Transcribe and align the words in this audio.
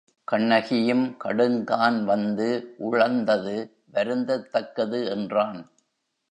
கண்ணகியும் 0.27 1.17
கடுங்கான் 1.23 2.03
வந்து 2.03 2.47
உழந்தது 2.77 3.55
வருந்தத் 3.91 4.51
தக்கது 4.51 5.09
என்றான். 5.09 5.61